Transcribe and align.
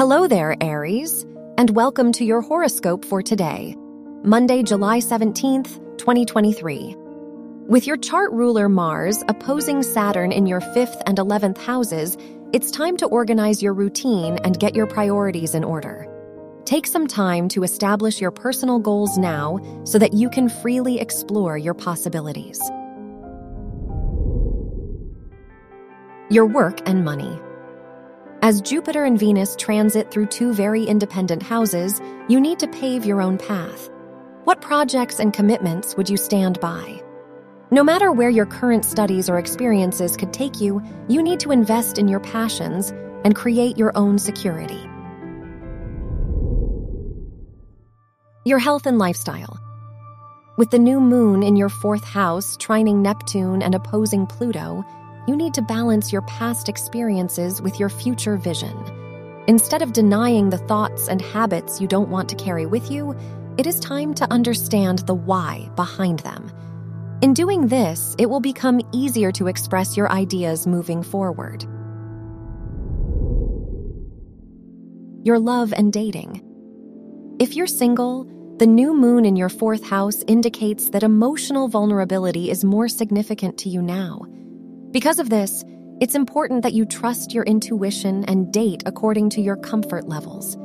Hello 0.00 0.26
there, 0.26 0.56
Aries, 0.62 1.26
and 1.58 1.68
welcome 1.76 2.10
to 2.12 2.24
your 2.24 2.40
horoscope 2.40 3.04
for 3.04 3.20
today, 3.20 3.76
Monday, 4.24 4.62
July 4.62 4.98
17th, 4.98 5.98
2023. 5.98 6.94
With 7.68 7.86
your 7.86 7.98
chart 7.98 8.32
ruler 8.32 8.70
Mars 8.70 9.22
opposing 9.28 9.82
Saturn 9.82 10.32
in 10.32 10.46
your 10.46 10.62
5th 10.62 11.02
and 11.04 11.18
11th 11.18 11.58
houses, 11.58 12.16
it's 12.54 12.70
time 12.70 12.96
to 12.96 13.06
organize 13.08 13.62
your 13.62 13.74
routine 13.74 14.38
and 14.42 14.58
get 14.58 14.74
your 14.74 14.86
priorities 14.86 15.54
in 15.54 15.64
order. 15.64 16.08
Take 16.64 16.86
some 16.86 17.06
time 17.06 17.46
to 17.50 17.62
establish 17.62 18.22
your 18.22 18.30
personal 18.30 18.78
goals 18.78 19.18
now 19.18 19.58
so 19.84 19.98
that 19.98 20.14
you 20.14 20.30
can 20.30 20.48
freely 20.48 20.98
explore 20.98 21.58
your 21.58 21.74
possibilities. 21.74 22.58
Your 26.30 26.46
work 26.46 26.80
and 26.88 27.04
money. 27.04 27.38
As 28.50 28.60
Jupiter 28.60 29.04
and 29.04 29.16
Venus 29.16 29.54
transit 29.54 30.10
through 30.10 30.26
two 30.26 30.52
very 30.52 30.82
independent 30.82 31.40
houses, 31.40 32.00
you 32.26 32.40
need 32.40 32.58
to 32.58 32.66
pave 32.66 33.04
your 33.04 33.22
own 33.22 33.38
path. 33.38 33.88
What 34.42 34.60
projects 34.60 35.20
and 35.20 35.32
commitments 35.32 35.96
would 35.96 36.10
you 36.10 36.16
stand 36.16 36.58
by? 36.58 37.00
No 37.70 37.84
matter 37.84 38.10
where 38.10 38.28
your 38.28 38.46
current 38.46 38.84
studies 38.84 39.30
or 39.30 39.38
experiences 39.38 40.16
could 40.16 40.32
take 40.32 40.60
you, 40.60 40.82
you 41.06 41.22
need 41.22 41.38
to 41.38 41.52
invest 41.52 41.96
in 41.96 42.08
your 42.08 42.18
passions 42.18 42.90
and 43.24 43.36
create 43.36 43.78
your 43.78 43.96
own 43.96 44.18
security. 44.18 44.84
Your 48.44 48.58
health 48.58 48.84
and 48.84 48.98
lifestyle. 48.98 49.60
With 50.58 50.70
the 50.70 50.78
new 50.80 50.98
moon 51.00 51.44
in 51.44 51.54
your 51.54 51.68
fourth 51.68 52.02
house 52.02 52.56
trining 52.56 52.96
Neptune 52.96 53.62
and 53.62 53.76
opposing 53.76 54.26
Pluto, 54.26 54.84
you 55.26 55.36
need 55.36 55.54
to 55.54 55.62
balance 55.62 56.12
your 56.12 56.22
past 56.22 56.68
experiences 56.68 57.60
with 57.62 57.78
your 57.78 57.88
future 57.88 58.36
vision. 58.36 58.76
Instead 59.46 59.82
of 59.82 59.92
denying 59.92 60.50
the 60.50 60.58
thoughts 60.58 61.08
and 61.08 61.20
habits 61.20 61.80
you 61.80 61.88
don't 61.88 62.08
want 62.08 62.28
to 62.28 62.36
carry 62.36 62.66
with 62.66 62.90
you, 62.90 63.16
it 63.58 63.66
is 63.66 63.80
time 63.80 64.14
to 64.14 64.32
understand 64.32 65.00
the 65.00 65.14
why 65.14 65.68
behind 65.76 66.20
them. 66.20 66.50
In 67.22 67.34
doing 67.34 67.66
this, 67.66 68.14
it 68.18 68.30
will 68.30 68.40
become 68.40 68.80
easier 68.92 69.30
to 69.32 69.48
express 69.48 69.96
your 69.96 70.10
ideas 70.10 70.66
moving 70.66 71.02
forward. 71.02 71.64
Your 75.22 75.38
love 75.38 75.74
and 75.74 75.92
dating. 75.92 76.42
If 77.38 77.54
you're 77.56 77.66
single, 77.66 78.24
the 78.58 78.66
new 78.66 78.94
moon 78.94 79.24
in 79.24 79.36
your 79.36 79.48
fourth 79.48 79.84
house 79.84 80.22
indicates 80.26 80.90
that 80.90 81.02
emotional 81.02 81.68
vulnerability 81.68 82.50
is 82.50 82.64
more 82.64 82.88
significant 82.88 83.58
to 83.58 83.68
you 83.68 83.82
now. 83.82 84.22
Because 84.92 85.20
of 85.20 85.30
this, 85.30 85.64
it's 86.00 86.16
important 86.16 86.62
that 86.62 86.72
you 86.72 86.84
trust 86.84 87.32
your 87.32 87.44
intuition 87.44 88.24
and 88.24 88.52
date 88.52 88.82
according 88.86 89.30
to 89.30 89.40
your 89.40 89.56
comfort 89.56 90.08
levels. 90.08 90.58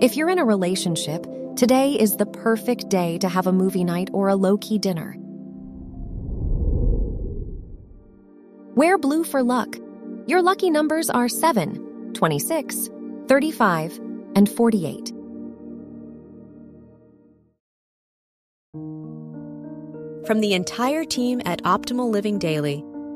If 0.00 0.16
you're 0.16 0.30
in 0.30 0.40
a 0.40 0.44
relationship, 0.44 1.24
today 1.54 1.92
is 1.92 2.16
the 2.16 2.26
perfect 2.26 2.88
day 2.88 3.18
to 3.18 3.28
have 3.28 3.46
a 3.46 3.52
movie 3.52 3.84
night 3.84 4.10
or 4.12 4.28
a 4.28 4.34
low 4.34 4.56
key 4.58 4.78
dinner. 4.78 5.14
Wear 8.74 8.98
blue 8.98 9.22
for 9.22 9.44
luck. 9.44 9.76
Your 10.26 10.42
lucky 10.42 10.70
numbers 10.70 11.08
are 11.08 11.28
7, 11.28 12.14
26, 12.14 12.90
35, 13.28 14.00
and 14.34 14.50
48. 14.50 15.12
From 20.26 20.40
the 20.40 20.54
entire 20.54 21.04
team 21.04 21.42
at 21.44 21.62
Optimal 21.62 22.10
Living 22.10 22.38
Daily, 22.38 22.84